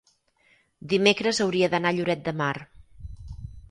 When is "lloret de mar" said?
2.01-2.53